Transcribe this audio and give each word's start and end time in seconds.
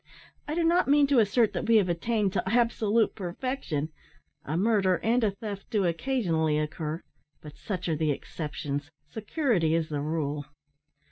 I 0.47 0.55
do 0.55 0.63
not 0.63 0.87
mean 0.87 1.05
to 1.05 1.19
assert 1.19 1.53
that 1.53 1.67
we 1.67 1.75
have 1.75 1.87
attained 1.87 2.33
to 2.33 2.41
absolute 2.49 3.13
perfection 3.13 3.89
a 4.43 4.57
murder 4.57 4.95
and 5.03 5.23
a 5.23 5.29
theft 5.29 5.69
do 5.69 5.85
occasionally 5.85 6.57
occur, 6.57 7.03
but 7.39 7.55
such 7.55 7.87
are 7.87 7.95
the 7.95 8.09
exceptions, 8.09 8.89
security 9.11 9.75
is 9.75 9.89
the 9.89 10.01
rule." 10.01 10.45